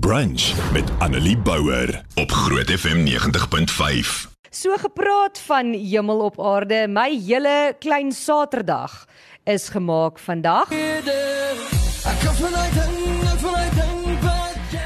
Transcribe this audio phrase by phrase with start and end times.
[0.00, 4.30] Brunch met Annelie Bouwer op Groot FM 90.5.
[4.50, 9.04] So gepraat van hemel op aarde, my hele klein Saterdag
[9.44, 10.70] is gemaak vandag.
[10.70, 12.91] Ek kan vanuit en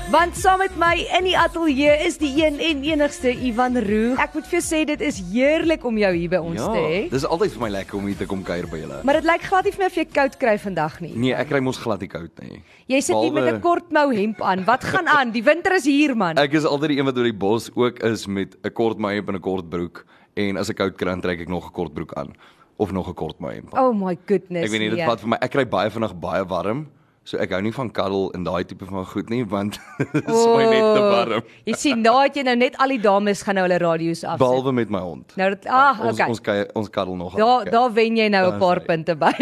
[0.07, 4.13] Want saam met my in die ateljee is die een en enigste Ivan Roo.
[4.23, 6.83] Ek moet vir jou sê dit is heerlik om jou hier by ons Ja, te
[6.85, 7.01] hê.
[7.11, 9.01] dis altyd vir my lekker om hier te kom kuier by julle.
[9.03, 11.11] Maar dit lyk glad nie vir my of jy koud kry vandag nie.
[11.19, 12.63] Nee, ek kry mos glad nie koud nie.
[12.87, 14.65] Jy sit hier met 'n kort mou hemp aan.
[14.65, 15.33] Wat gaan aan?
[15.33, 16.39] Die winter is hier man.
[16.39, 19.29] Ek is altyd die een wat oor die bos ook is met 'n kort mouhemp
[19.29, 21.93] en 'n kort broek en as ek koud kry dan trek ek nog 'n kort
[21.93, 22.31] broek aan
[22.79, 23.75] of nog 'n kort mouhemp.
[23.75, 24.67] Oh my goodness.
[24.67, 25.07] Ek weet nie dit nee.
[25.07, 25.37] vat vir my.
[25.41, 26.87] Ek kry baie vinnig baie warm.
[27.27, 30.43] So ek hou nie van cuddle en daai tipe van goed nie want dit is
[30.47, 31.47] my net te warm.
[31.67, 34.43] Jy sien, nou het jy nou net al die dames gaan nou hulle radio's afsit.
[34.45, 35.35] Behalwe met my hond.
[35.41, 36.29] Nou dat ah, ons okay.
[36.31, 37.35] ons kuier- ons cuddle nog.
[37.35, 38.87] Daar daar wen jy nou 'n paar hy.
[38.87, 39.33] punte by.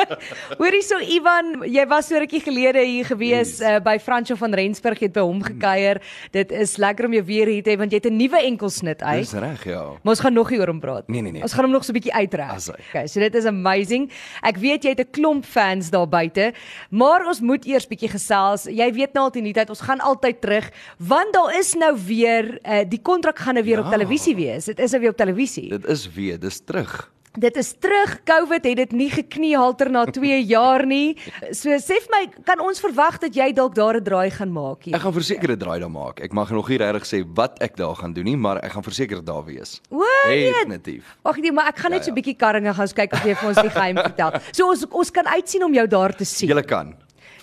[0.60, 3.60] Hoorie so Ivan, jy was so rukkie gelede hier gewees Yes.
[3.60, 5.98] uh, by Franco van Rensburg jy het by hom gekuier.
[6.30, 9.02] Dit is lekker om jou weer hier te hê want jy het 'n nuwe enkelsnit
[9.02, 9.26] uit.
[9.26, 9.82] Dis reg, ja.
[10.06, 11.08] Maar ons gaan nog nie oor hom praat.
[11.08, 11.42] Nee, nee, nee.
[11.42, 12.28] Ons gaan hom nog so 'n bietjie hy.
[12.30, 14.10] Okay, so dit is amazing.
[14.42, 16.52] Ek weet jy het 'n klomp fans daar buite,
[16.90, 18.64] maar ons moet eers bietjie gesels.
[18.64, 21.94] Jy weet nou al teen die tyd, ons gaan altyd terug want daar is nou
[22.06, 23.90] weer uh, die kontrak gaan nou weer op Ja.
[23.98, 24.64] televisie wees.
[24.64, 25.68] Dit is nou weer op televisie.
[25.70, 27.10] Dit is weer, dis terug.
[27.36, 28.20] Dit is terug.
[28.24, 31.16] COVID het dit nie gekniehalter na 2 jaar nie.
[31.50, 34.84] So sê vir my, kan ons verwag dat jy dalk daar 'n draai gaan maak
[34.84, 34.94] hier?
[34.94, 36.20] Ek gaan verseker 'n draai daar maak.
[36.22, 38.82] Ek mag nog nie regtig sê wat ek daar gaan doen nie, maar ek gaan
[38.84, 39.80] verseker daar wees.
[39.90, 40.52] O, nee.
[40.52, 41.16] Definitief.
[41.24, 42.22] Wag nee, maar ek gaan net Ja, so 'n ja.
[42.22, 44.30] bietjie karringe gaan kyk of jy vir ons die geheim vertel.
[44.52, 46.48] So ons ons kan uitsien om jou daar te sien.
[46.48, 46.94] Julle kan.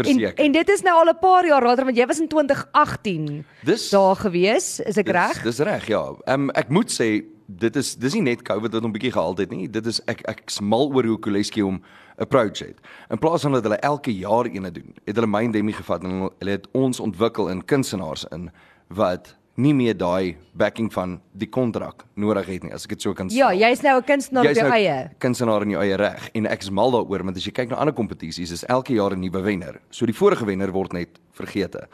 [0.08, 0.46] En, Verseker.
[0.46, 3.90] en dit is nou al 'n paar jaar later want jy was in 2018 Dis-
[3.90, 5.44] daar gewees, is ek Dis- reg?
[5.44, 6.14] Dis reg, ja.
[6.26, 9.36] Ehm um, ek moet sê dit is dis nie net COVID wat hom bietjie gehaal
[9.36, 9.68] het nie.
[9.70, 11.82] Dit is ek ek's mal oor hoe Koleski hom
[12.18, 12.78] approach het.
[13.10, 16.52] In plaas van dat hulle elke jaar eene doen, het hulle Mindemi gevat en hulle
[16.52, 18.52] het ons ontwikkel in kunstenaars in
[18.88, 23.14] wat nie meer daai backing van die kontrak nodig het nie, as ek dit so
[23.14, 23.38] kan sê.
[23.38, 25.10] Ja, jy's nou 'n kunstenaar op jou nou eie.
[25.20, 27.76] kunstenaar in jou eie reg en ek is mal daaroor want as jy kyk na
[27.76, 29.80] ander kompetisies is elke jaar 'n nuwe wenner.
[29.92, 31.88] So die vorige wenner word net vergete.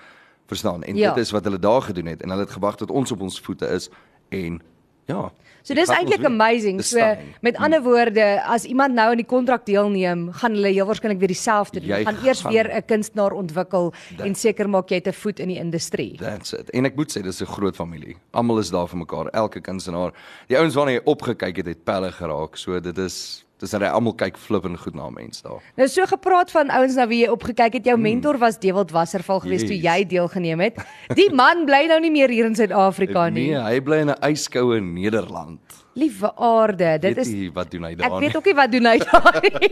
[0.48, 0.84] Verstaan?
[0.84, 1.14] En Ja.
[1.14, 3.40] dit is wat hulle daar gedoen het en hulle het gewag tot ons op ons
[3.42, 3.90] voete is
[4.32, 4.62] en
[5.08, 5.32] ja.
[5.68, 6.78] So dis eintlik amazing.
[6.82, 7.00] So
[7.44, 11.28] met ander woorde, as iemand nou aan die kontrak deelneem, gaan hulle heel waarskynlik weer
[11.34, 11.90] dieselfde doen.
[11.90, 15.14] Jy Gaan eers gaan- weer 'n kunstenaar ontwikkel Dat- en seker maak jy het 'n
[15.14, 16.16] voet in die industrie.
[16.18, 16.70] That's it.
[16.70, 18.16] En ek moet sê dis 'n groot familie.
[18.32, 20.14] Almal is daar vir mekaar, elke kunstenaar.
[20.48, 22.56] Die ouens waarna jy opgekyk het, het pelle geraak.
[22.56, 25.62] So dit is dis dat hy almal kyk flippend goed na mense daar.
[25.76, 27.86] Nou so gepraat van ouens na wie jy opgekyk het.
[27.86, 29.84] Jou mentor was Dewald Wasserval geweest toe Hmm.
[29.84, 29.96] Yes.
[29.98, 30.76] jy deelgeneem het.
[31.16, 33.50] Die man bly nou nie meer hier in Suid-Afrika nie.
[33.52, 35.60] Nee, hy bly in 'n yskoue Nederland.
[35.98, 38.12] Liewe aarde, dit Weet is jy wat doen hy daar?
[38.12, 39.70] Ek weet ook nie wat doen hy daar nie.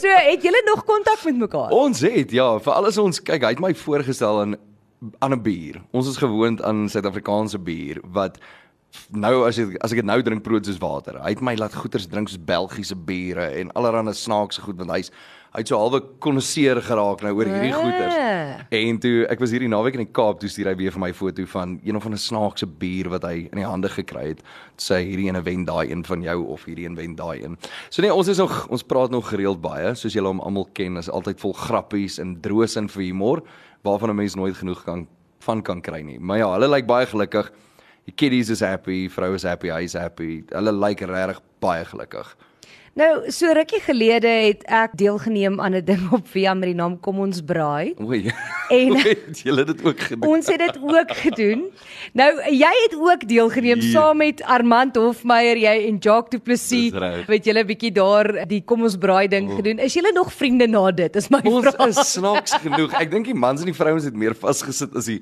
[0.00, 1.70] So het julle nog kontak met mekaar?
[1.70, 4.56] Ons het ja, vir alles ons kyk, hy het my voorgestel aan
[5.20, 5.82] aan 'n bier.
[5.92, 8.38] Ons is gewoond aan Suid-Afrikaanse bier wat
[9.10, 11.18] nou as ek as ek dit nou drink proot soos water.
[11.22, 15.10] Hy het my laat goeters drink soos Belgiese biere en allerlei snaakse goed want hy's
[15.56, 17.80] hy het so halwe konnoisseur geraak nou oor hierdie Ah.
[17.80, 18.16] goeters.
[18.76, 21.12] En toe ek was hierdie naweek in die Kaap, toe stuur hy weer vir my
[21.14, 24.42] foto van een of ander snaakse bier wat hy in die hande gekry het.
[24.76, 27.56] Sê hierdie ene wen daai een van jou of hierdie een wen daai een.
[27.88, 30.96] So nee, ons is nog ons praat nog gereeld baie, soos julle hom almal ken,
[30.96, 33.42] is altyd vol grappies en droos en vir humor
[33.82, 35.06] waarvan 'n mens nooit genoeg kan
[35.40, 36.18] van kan kry nie.
[36.18, 37.50] Maar ja, hulle lyk baie gelukkig.
[38.06, 40.44] Die kiddies is happy, vrou is happy, hy is happy.
[40.52, 42.28] Hulle lyk regtig baie gelukkig.
[42.96, 46.94] Nou, so rukkie gelede het ek deelgeneem aan 'n ding op Via met die naam
[47.00, 47.92] Kom ons braai.
[48.00, 48.32] Oei.
[48.70, 50.28] En- Hoe het julle dit ook gedoen?
[50.28, 51.66] Ons het dit ook gedoen.
[52.14, 53.90] Nou, jy het ook deelgeneem Ja.
[53.90, 56.92] saam met Armand Hofmeyer, jy en Jacques Du Plessis.
[57.26, 59.56] Het julle 'n bietjie daar die Kom ons braai ding Oh.
[59.56, 59.78] gedoen.
[59.78, 61.16] Is julle nog vriende na dit?
[61.16, 61.86] Is my Ons vraag.
[61.88, 62.92] is snaaks genoeg.
[63.00, 65.20] Ek dink die mans en die vrouens het meer vasgesit as die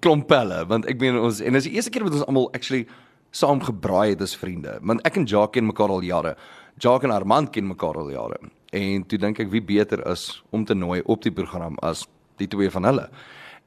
[0.00, 2.86] klomp pelle, want ek meen ons en dis die eerste keer wat ons almal actually
[3.32, 4.78] saam gebraai het as vriende.
[4.82, 6.36] Want ek en Jacques ken mekaar al jare.
[6.78, 8.38] Jacques en Armand ken mekaar al jare.
[8.72, 12.06] En toe dink ek wie beter is om te nooi op die program as
[12.38, 13.08] die twee van hulle.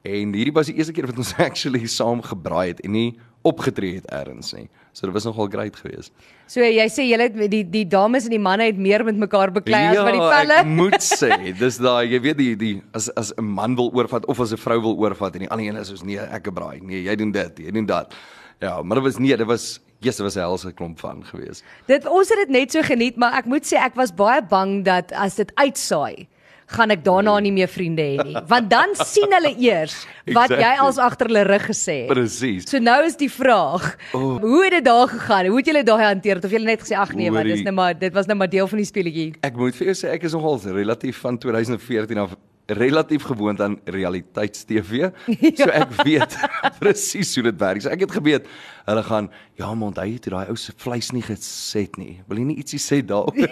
[0.02, 3.10] En hierdie was die eerste keer wat ons actually saam gebraai het en nie
[3.46, 4.68] opgetree het eers nie.
[4.92, 6.12] So dit was nogal great geweest.
[6.50, 9.86] So jy sê julle die die dames en die manne het meer met mekaar beklei
[9.90, 13.32] as wat die Ja, ek moet sê, dis daai jy weet die die as as
[13.36, 15.88] 'n man wil oorvat of as 'n vrou wil oorvat en die ander een is
[15.88, 16.80] soos nee, ek is braai.
[16.82, 18.14] Nee, jy doen dit, jy doen dat.
[18.60, 21.64] Ja, maar dit was nee, dit was Jesus was 'n helse klomp van geweest.
[21.86, 24.84] Dit ons het dit net so geniet, maar ek moet sê ek was baie bang
[24.84, 26.26] dat as dit uitsaai,
[26.66, 28.36] gaan ek daarna nie meer vriende hê nie.
[28.48, 30.78] Want dan sien hulle eers wat jy Exactly.
[30.86, 32.08] als agter hulle rug gesê het.
[32.08, 32.64] Presies.
[32.70, 34.40] So nou is die vraag, Oh.
[34.40, 35.46] hoe het dit daar gegaan?
[35.46, 36.36] Hoe het julle daai hanteer?
[36.44, 38.66] Of julle net gesê ag nee, maar dis nou maar dit was nou maar deel
[38.66, 39.34] van die speletjie.
[39.42, 42.30] Ek moet vir jou sê ek is nogal relatief van 2014 af
[42.66, 45.10] relatief gewoond aan realiteits-TV.
[45.58, 46.36] So ek weet
[46.82, 47.82] presies hoe dit werk.
[47.82, 48.46] So ek het geweet
[48.86, 49.28] hulle gaan
[49.58, 52.20] ja, maar onthou jy toe daai ou se vleis nie geset nie.
[52.26, 53.36] Wil jy nie ietsie sê daaroor?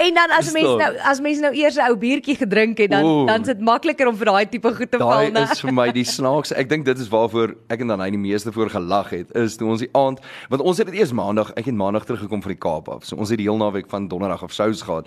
[0.00, 3.04] En dan as mense nou as mense nou eers 'n ou biertjie gedrink het, dan
[3.04, 3.26] Oeh.
[3.28, 5.44] dan is dit makliker om vir daai tipe goed te val, Daai né?
[5.52, 6.56] is vir my die snaakse.
[6.56, 9.56] Ek dink dit is waarvoor ek en dan hy die meeste voor gelag het, is
[9.60, 12.52] toe ons die aand, want ons het dit eers maandag, ek het maandag teruggekom van
[12.52, 13.04] die Kaap af.
[13.04, 15.06] So ons het die heel naweek van donderdag af sous gehad.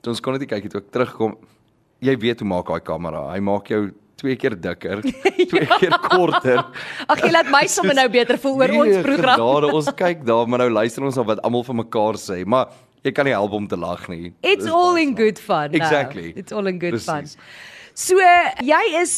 [0.00, 1.36] Toe ons kon net nie kyk het ek terugkom.
[2.04, 3.24] Jy weet hoe maak daai kamera.
[3.32, 5.00] Hy maak jou twee keer dikker,
[5.50, 6.60] twee keer korter.
[7.08, 9.38] Ag, jy laat my sommer nou beter voel oor ons Nee, program.
[9.38, 12.70] Genade, ons kyk daar, maar nou luister ons na wat almal vir mekaar sê, maar
[13.06, 14.32] jy kan nie help om te lag nie.
[14.42, 15.70] It's Dis all in good fun.
[15.70, 15.78] nou.
[15.80, 16.32] Exactly.
[16.36, 17.36] It's all in good Precies.
[17.38, 17.52] fun.
[17.98, 18.14] So
[18.62, 19.12] jy is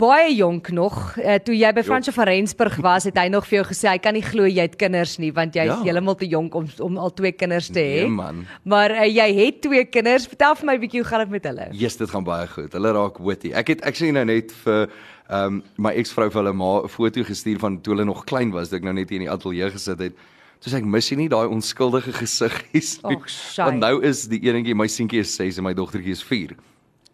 [0.00, 0.96] baie jonk nog.
[1.20, 4.00] Uh, toe jy by Fransjo van Rensburg was, het hy nog vir jou gesê hy
[4.02, 5.76] kan nie glo jy het kinders nie want jy's Ja.
[5.86, 8.00] heeltemal te jonk om om al twee kinders te hê.
[8.02, 8.40] Nee, man.
[8.64, 10.26] Maar uh, jy het twee kinders.
[10.26, 11.68] Vertel vir my 'n bietjie hoe gaan dit met hulle?
[11.70, 12.72] Yes, dit gaan baie goed.
[12.72, 13.52] Hulle raak witty.
[13.54, 14.90] Ek het ek sê nou net vir
[15.30, 18.50] ehm um, my eksvrou vir hulle ma 'n foto gestuur van toe hulle nog klein
[18.50, 20.14] was, dat ek nou net hier in die ateljee gesit het.
[20.60, 23.18] Toe sê ek mis jy nie daai onskuldige gesiggies nie.
[23.56, 26.56] Want nou is die enetjie, my seentjie is 6 en my dogtertjie is 4.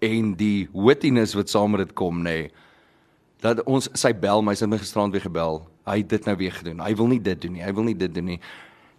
[0.02, 2.30] En die wittiness wat saam met dit kom, nê.
[2.42, 2.50] Nee,
[3.42, 5.62] dat ons sy bel my, sy het my gisterand weer gebel.
[5.86, 6.78] Hy het dit nou weer gedoen.
[6.84, 7.62] Hy wil nie dit doen nie.
[7.66, 8.40] Hy wil nie dit doen nie.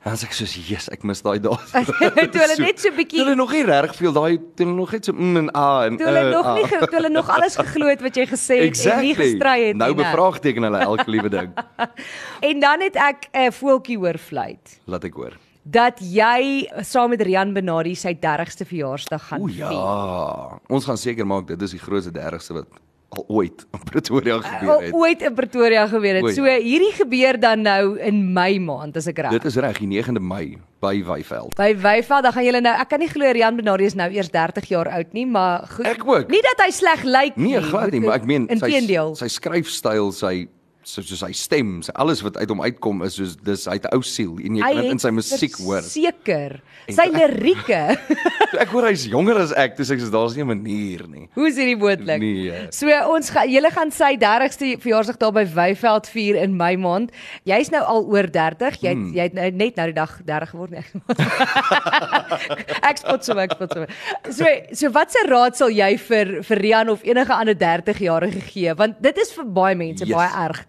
[0.03, 1.55] En sê ek soos, "Jesus, ek mis daai dae."
[2.33, 4.91] Toe hulle net so bietjie- Toe hulle nog nie reg veel daai toe hulle nog
[4.91, 6.55] net so mm en ah en Toe hulle uh, nog ah.
[6.55, 9.67] nie ge- toe hulle nog alles geglo het wat jy gesê het en nie gestry
[9.67, 10.03] het Nou nie.
[10.03, 10.03] né?
[10.03, 11.53] bevraagteken hulle elke liewe ding.
[12.49, 15.39] En dan het ek 'n uh, voeltjie hoor fluit Laat ek hoor.
[15.63, 20.59] Dat jy saam met Rian Benadi sy 30ste verjaarsdag gaan O ja.
[20.67, 22.67] Ons gaan seker maak dit is die grootste dergste wat
[23.13, 24.93] al ooit in Pretoria gebeur Al het.
[24.93, 26.23] ooit in Pretoria gebeur het.
[26.23, 26.57] O, So ja.
[26.57, 29.35] hierdie gebeur dan nou in Mei maand as ek reg.
[29.37, 31.53] Dit is reg, die 9de Mei by Wyveld.
[31.59, 34.31] By Wyveld dan gaan julle nou ek kan nie glo Rian Benadi is nou eers
[34.33, 35.85] 30 jaar oud nie, maar goed.
[35.93, 36.33] Ek ook.
[36.33, 37.53] Nie dat hy sleg lyk nie.
[37.53, 38.73] Nee, glad nie, maar ek meen sy
[39.21, 40.47] sy skryfstyl, sy
[40.83, 43.93] so soos sy stem, sy alles wat uit hom uitkom is soos dis uit 'n
[43.95, 45.81] ou siel en jy Hy kan dit in het sy musiek hoor.
[45.81, 46.61] Seker.
[46.89, 47.97] Sy lirieke.
[48.51, 51.29] Toe ek hoor hy's jonger as ek, dis ek sê daar's nie 'n manier nie.
[51.35, 52.19] Hoe is hierdie moontlik?
[52.19, 52.67] Nee.
[52.71, 57.11] So ons gaan julle gaan sy 30ste verjaarsdag daar by Wyveld vier in Mei maand.
[57.45, 58.81] Jy's nou al oor 30.
[58.81, 59.13] Jy het, Hmm.
[59.15, 60.83] jy het nou net nou die dag 30 geword nie.
[62.89, 63.85] ek spot so ek spot so.
[64.31, 68.73] So so wat se raad sal jy vir vir Rian of enige ander 30-jarige gee?
[68.75, 70.15] Want dit is vir baie mense Yes.
[70.15, 70.65] baie erg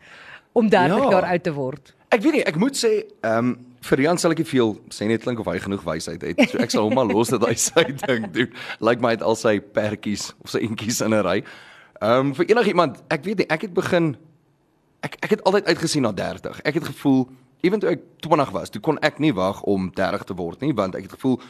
[0.54, 1.10] om 30 Ja.
[1.10, 1.92] jaar oud te word.
[2.14, 3.54] Ek weet nie, ek moet sê, ehm um,
[3.84, 6.38] vir Jan sal ek nie veel sê net klink of hy genoeg wysheid het.
[6.50, 8.52] So ek sal hom maar los dat hy sy ding doen.
[8.80, 11.42] Lyk my hy het al sy pertjies of sy entjies in 'n ry.
[12.00, 14.16] Ehm um, vir enigiemand, ek weet nie, ek het begin
[15.04, 16.60] ek ek het altyd uitgesien na 30.
[16.64, 17.28] Ek het gevoel
[17.60, 20.72] ewen toe ek 20 was, toe kon ek nie wag om 30 te word nie,
[20.72, 21.40] want ek het gevoel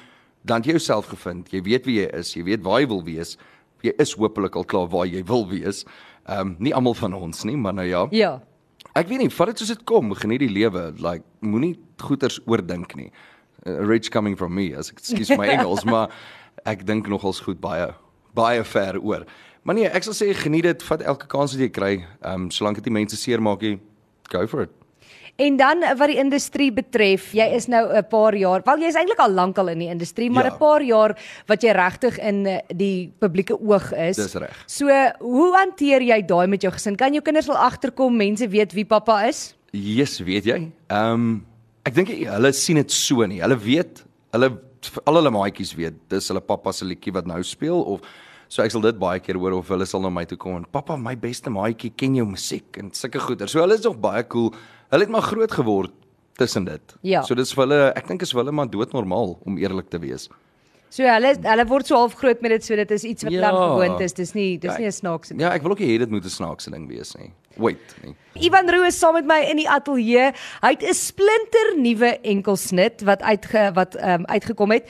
[0.44, 1.50] dan jy jouself gevind.
[1.52, 3.36] Jy weet wie jy is, jy weet waar jy wil wees.
[3.82, 5.84] Jy is hopelik al klaar waar jy wil wees.
[6.26, 8.06] Ehm um, nie almal van ons nie, maar nou ja.
[8.10, 8.40] Ja.
[8.94, 10.92] Ek weet nie, vat dit soos dit kom, geniet die lewe.
[11.02, 13.10] Like moenie goeters oordink nie.
[13.64, 16.12] Uh, rich coming from me, as skuis my Engels, maar
[16.68, 17.90] ek dink nogals goed baie
[18.34, 19.26] baie ver oor.
[19.64, 21.92] Maar nee, ek sal sê geniet dit, vat elke kans wat jy kry.
[22.20, 23.78] Ehm um, solank dit nie mense seermaak nie,
[24.30, 24.74] go for it.
[25.36, 28.86] En dan eh, wat die industrie betref, jy is nou 'n paar jaar, wel jy
[28.86, 30.56] is eintlik al lankal in die industrie, maar 'n Ja.
[30.56, 34.16] paar jaar wat jy regtig in eh, die publieke oog is.
[34.16, 34.64] Dis reg.
[34.66, 34.86] So,
[35.18, 36.96] hoe hanteer jy daai met jou gesin?
[36.96, 39.54] Kan jou kinders wel agterkom, mense weet wie pappa is?
[39.72, 40.70] Yes, weet jy?
[40.88, 41.46] Ehm um,
[41.84, 43.40] ek dink hulle sien dit so nie.
[43.40, 44.58] Hulle weet, hulle
[45.04, 48.00] al hulle maatjies weet, dis hulle pappa se liedjie wat nou speel of
[48.48, 50.66] so ek sal dit baie keer hoor of hulle sal na my toe kom en
[50.70, 53.48] pappa, my beste maatjie ken jou musiek en sulke goeie.
[53.48, 54.54] So hulle is nog baie cool.
[54.90, 55.92] Hulle het maar groot geword
[56.36, 56.94] tussen dit.
[57.02, 57.22] Ja.
[57.22, 60.28] So dis vir hulle, ek dink is vir hulle maar doodnormaal om eerlik te wees.
[60.94, 63.50] So hulle hulle word so half groot met dit, so dit is iets wat Ja.
[63.50, 64.12] dan gewoond is.
[64.12, 65.40] Dis nie dis Ja, nie 'n snaakse ding.
[65.40, 67.32] Ja, ek wil ook nie hê dit moet 'n snaakse ding wees nie.
[67.56, 68.14] Wait, nee.
[68.46, 70.32] Ivan Roo is saam met my in die ateljee.
[70.62, 74.88] Hy het 'n splinter nuwe enkelsnit wat uitge wat ehm um, uitgekom het.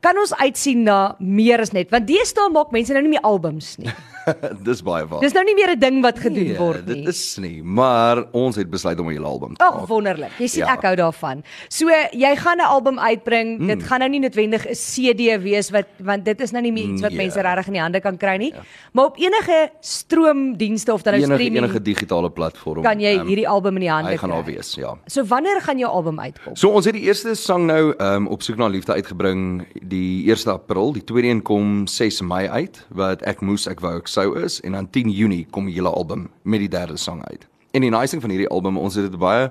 [0.00, 3.76] Kan ons uitsien na meer as net want deesdae maak mense nou nie meer albums
[3.78, 3.90] nie.
[4.68, 5.20] dis baie waar.
[5.20, 6.94] Dis nou nie meer 'n ding wat gedoen Nee, word nie.
[7.04, 9.88] Dit is nie, maar ons het besluit om 'n hele album te Ag maak.
[9.88, 10.30] wonderlik.
[10.38, 10.72] Jy sien Ja.
[10.74, 11.42] ek hou daarvan.
[11.68, 13.66] So jy gaan 'n album uitbring.
[13.66, 16.84] Dit gaan nou nie noodwendig 'n CD wees wat want dit is nou nie meer
[16.92, 17.18] iets wat Nee.
[17.26, 18.52] mense regtig in die hande kan kry nie.
[18.92, 22.82] Maar op enige stroomdienste of dan nou streaming enige digitale platform.
[22.82, 24.38] kan jy ehm, hierdie album in die hande Hy gaan kry.
[24.42, 24.94] daar wees, ja.
[25.06, 26.56] So wanneer gaan jou album uitkom?
[26.56, 30.46] So ons het die eerste sang nou um, op soek na liefde uitgebring die 1
[30.52, 34.34] April, die tweede een kom 6 Mei uit wat ek moes ek wou ek sou
[34.42, 37.46] is en dan 10 Junie kom die hele album met die derde sang uit.
[37.76, 39.50] En die nice ding van hierdie album, ons het dit baie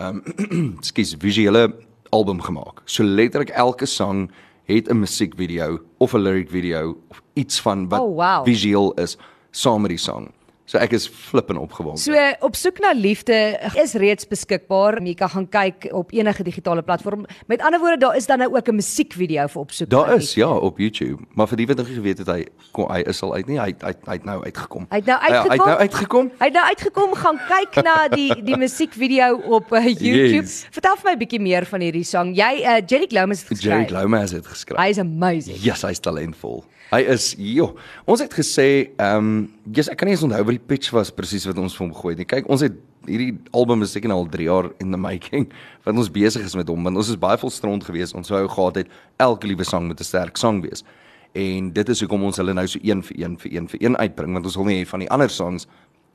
[0.00, 1.66] ehm um, skus visuele
[2.12, 2.80] album gemaak.
[2.84, 4.30] So letterlik elke sang
[4.68, 8.44] het 'n musiekvideo of 'n lyric video of iets van wat Oh, wow.
[8.44, 9.16] visueel is
[9.50, 10.30] saam met die sang.
[10.72, 12.00] So ek is flippend opgewonde.
[12.00, 13.34] So op soek na liefde
[13.76, 14.96] is reeds beskikbaar.
[15.04, 17.26] Jy kan gaan kyk op enige digitale platform.
[17.50, 19.88] Met ander woorde, daar is dan nou ook 'n musiekvideo vir op soek.
[19.90, 22.46] na Daar is ja op YouTube, maar vir die wat nog nie geweet het hy
[22.72, 23.58] kom, hy is al uit nie.
[23.60, 24.86] Hy hy hy het nou uitgekom.
[24.90, 25.66] Hy het nou Ja, Hy het uitgekom.
[25.68, 26.30] nou uitgekom.
[26.38, 30.40] Hy het nou uitgekom gaan kyk na die die musiekvideo op uh, YouTube.
[30.40, 30.66] Yes.
[30.70, 32.34] Vertel vir my 'n bietjie meer van hierdie sang.
[32.36, 33.88] Jy uh, Jerry Glomus het Jerry geskryf.
[33.88, 34.78] Glouma het dit geskryf.
[34.80, 35.56] Hy is amazing.
[35.60, 36.64] Yes, hy's talentvol.
[36.92, 37.70] Hy is jo.
[38.04, 41.10] Ons het gesê, ehm, um, yes, ek kan nie eens onthou wat die pitch was
[41.14, 42.26] presies wat ons vir hom gegooi het.
[42.30, 42.74] Kyk, ons het
[43.08, 45.48] hierdie album is seker nou al 3 jaar in the making
[45.86, 48.16] wat ons besig is met hom want ons is baie volstrond geweest.
[48.18, 48.92] Ons wou gehad het
[49.22, 50.84] elke liewe sang moet 'n sterk sang wees.
[51.32, 53.96] En dit is hoekom ons hulle nou so een vir een vir een vir een
[53.96, 55.66] uitbring want ons wil nie hê van die ander songs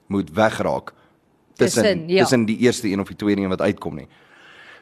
[0.08, 0.94] moet wegraak
[1.58, 2.22] tussen ja.
[2.22, 4.08] tussen die eerste een of die tweede een wat uitkom nie.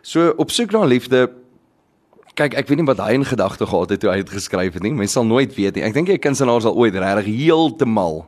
[0.02, 1.32] So op soek na liefde
[2.36, 4.84] Kyk, ek weet nie wat hy in gedagte gehad het toe hy dit geskryf het
[4.84, 4.92] nie.
[4.92, 5.86] Mense sal nooit weet nie.
[5.88, 8.28] Ek dink 'n kunstenaar sal ooit regtig heeltemal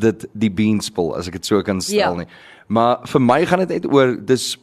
[0.00, 2.14] dit die beanspel as ek dit so kan stel Ja.
[2.14, 2.26] nie.
[2.68, 4.56] Maar vir my gaan dit net oor dis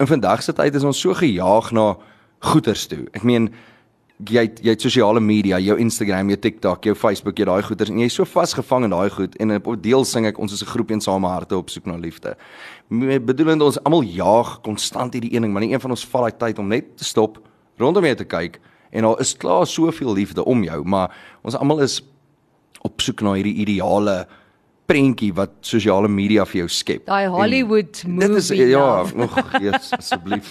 [0.00, 1.96] in vandag se tyd is ons so gejaag na
[2.40, 3.06] goeders toe.
[3.14, 3.50] Ek meen
[4.30, 7.90] jy het, jy het sosiale media, jou Instagram, jou TikTok, jou Facebook, jy daai goeders
[7.90, 10.66] en jy's so vasgevang in daai goed en op deel sing ek ons is 'n
[10.66, 12.36] groep eensame harte op soek na liefde.
[12.88, 16.22] Met bedoelende ons almal jaag konstant hierdie een ding, maar nie een van ons vat
[16.38, 17.38] daai tyd om net te stop,
[17.78, 18.60] rondom jou te kyk
[18.92, 21.10] en daar is klaar soveel liefde om jou, maar
[21.42, 22.02] ons almal is
[22.82, 24.26] op soek na hierdie ideale
[24.86, 27.04] prentjie wat sosiale media vir jou skep.
[27.06, 29.22] Daai En Hollywood Dit is movie ja, nou.
[29.22, 30.50] nog yes, asseblief.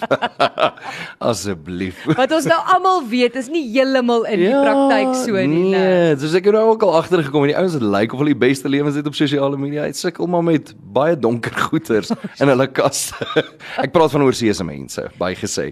[1.31, 1.99] asseblief.
[2.17, 5.47] Wat ons nou almal weet is nie heeltemal in die praktyk so nie.
[5.71, 6.15] Nee, Nee.
[6.21, 8.41] soos ek het nou ook al agtergekom en die ouens wat lyk of hulle die
[8.47, 12.67] beste lewens het op sosiale media, het sukkel maar met baie donker goeters in hulle
[12.71, 13.15] kaste.
[13.83, 15.71] ek praat van oorseese mense, baie gesê.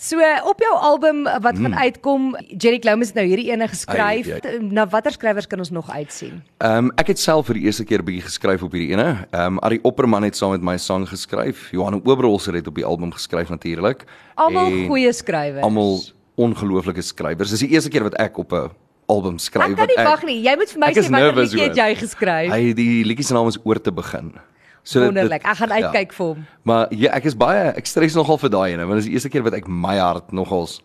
[0.00, 0.16] So
[0.48, 4.30] op jou album wat gaan uitkom, Jerry Glomus het nou hierdie ene geskryf.
[4.30, 4.48] Hmm.
[4.48, 6.38] Ai, Na watter skrywers kan ons nog uitsien?
[6.64, 9.26] Ehm um, ek het self vir die eerste keer 'n bietjie geskryf op hierdie ene.
[9.30, 11.68] Ehm um, Ari Opperman het saam met my sang geskryf.
[11.70, 14.04] Johan Oberholzer het op die album geskryf natuurlik.
[14.34, 15.62] Almal goeie skrywers.
[15.62, 16.00] Almal
[16.34, 17.50] ongelooflike skrywers.
[17.50, 18.70] Dis die eerste keer wat ek op 'n
[19.06, 19.70] album skryf.
[19.70, 20.40] Ek kan nie wat wag nie.
[20.42, 22.50] Jy moet vir my sê nervous liedjie jy geskryf?
[22.52, 24.32] Hy die liedjie se naam is Oor te begin.
[24.82, 25.44] So Wonderlik.
[25.44, 25.90] Ek gaan ja.
[25.90, 26.46] uitkyk vir hom.
[26.68, 29.18] Maar ja, ek is baie ek stres nogal vir daai ene, want dit is die
[29.18, 30.80] eerste keer wat ek my hart nogals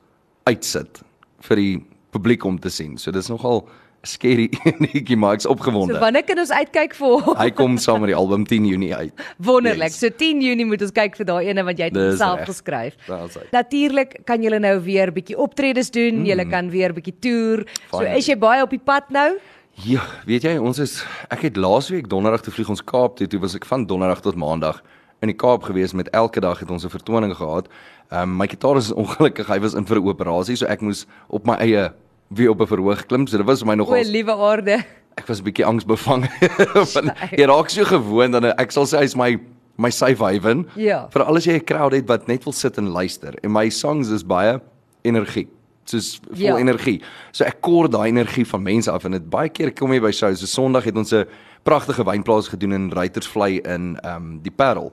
[0.50, 1.02] uitsit
[1.48, 1.74] vir die
[2.16, 3.00] publiek om te sien.
[3.02, 3.66] So dis nogal
[4.06, 4.50] scary
[4.84, 5.98] netjie, maar ek's So opgewonde.
[6.00, 7.38] wanneer kan ons uitkyk vir hom?
[7.40, 9.25] Hy kom saam met die album 10 Junie uit.
[9.38, 9.90] Wonderlik.
[9.90, 10.00] Yes.
[10.00, 12.52] So 10 Junie moet ons kyk vir daai ene wat jy self reg.
[12.52, 13.00] geskryf.
[13.56, 16.30] Natuurlik kan julle nou weer bietjie optredes doen, mm.
[16.30, 17.66] julle kan weer bietjie toer.
[17.90, 19.32] So is jy baie op die pad nou?
[19.84, 21.01] Ja, weet jy, ons is
[21.34, 24.38] ek het laasweek donderdag toe vlieg ons Kaap toe, toe was ek van donderdag tot
[24.39, 24.79] maandag
[25.24, 27.67] in die Kaap gewees met elke dag het ons 'n vertoning gehad.
[28.12, 31.05] Ehm um, my gitaris is ongelukkig, hy was in vir 'n operasie, so ek moes
[31.27, 31.91] op my eie
[32.29, 33.27] weer op 'n verhoog klim.
[33.27, 34.86] So dit was vir my O, nogal liewe aarde.
[35.17, 36.29] ek was 'n bietjie angsbevange
[36.96, 39.38] van jy raak so gewoond dan ek sal sê hy's my
[39.77, 40.67] my safe haven.
[40.75, 41.08] Ja.
[41.12, 43.36] Vir alles jy 'n crowd het wat net wil sit en luister.
[43.44, 44.62] En my songs is baie
[45.03, 45.48] energie.
[45.86, 46.58] Soos vol Ja.
[46.58, 47.01] energie.
[47.32, 50.12] So ek kort daai energie van mense af en dit baie keer kom jy by
[50.12, 50.39] shows.
[50.39, 51.25] So Sondag het ons 'n
[51.63, 54.92] pragtige wynplaas gedoen in Ruitersvlei in ehm um, die Parel.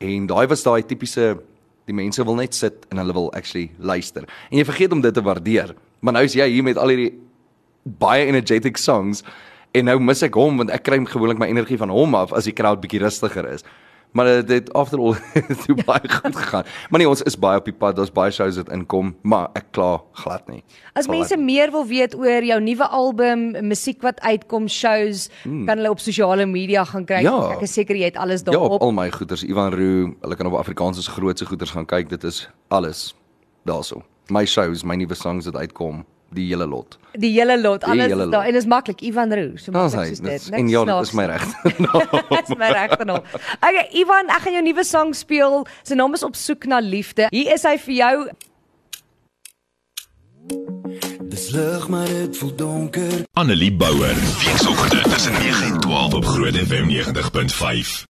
[0.00, 1.38] En daai was daai tipiese
[1.86, 4.22] die mense wil net sit en hulle wil actually luister.
[4.50, 5.74] En jy vergeet om dit te waardeer.
[6.00, 7.12] Maar nou is jy hier met al hierdie
[7.84, 9.22] baie energetic songs
[9.74, 12.44] en nou mis ek hom want ek kry gewoonlik my energie van hom af as
[12.44, 13.64] die crowd bietjie rustiger is.
[14.12, 15.16] Maar dit het after all
[15.64, 16.64] toe baie goed gegaan.
[16.90, 17.96] Maar nee, ons is baie op die pad.
[17.96, 20.60] Daar's baie shows wat inkom, maar ek kla glad nie.
[20.92, 21.44] As Glad mense nie.
[21.44, 25.64] meer wil weet oor jou nuwe album, musiek wat uitkom, shows, hmm.
[25.66, 27.24] kan hulle op sosiale media gaan kyk.
[27.24, 27.38] Ja.
[27.56, 28.78] Ek is seker jy het alles Ja, daarop.
[28.78, 32.08] op al my goeders, Ivan Roo, hulle kan op Afrikaans se grootste goeders gaan kyk.
[32.12, 33.14] Dit is alles
[33.64, 34.02] daarso.
[34.28, 36.98] My shows, my nuwe songs wat uitkom, die hele lot.
[37.12, 38.48] die hele lot, alles hele is daar lot.
[38.52, 39.00] en is maklik.
[39.02, 40.40] Ivan Roo, so maklik soos Dit dit.
[40.40, 41.44] is- En ja, dit is my reg.
[42.28, 43.22] Dis my regte naam.
[43.60, 45.66] Okay, Ivan, ek gaan jou nuwe sang speel.
[45.82, 47.26] Sy naam is Op soek na liefde.
[47.30, 48.16] Hier is hy vir jou.
[51.32, 54.14] Dis lig maar dit voel donker Annelie Bouwer.
[54.44, 58.04] Weekoggend tussen 9 en 12 op Groot FM 90.5.